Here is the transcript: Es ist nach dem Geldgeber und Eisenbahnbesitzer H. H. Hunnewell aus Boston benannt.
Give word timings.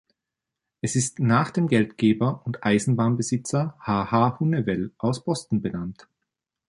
Es 0.81 0.95
ist 0.95 1.19
nach 1.19 1.51
dem 1.51 1.67
Geldgeber 1.67 2.41
und 2.43 2.63
Eisenbahnbesitzer 2.63 3.75
H. 3.79 4.09
H. 4.09 4.39
Hunnewell 4.39 4.89
aus 4.97 5.23
Boston 5.23 5.61
benannt. 5.61 6.07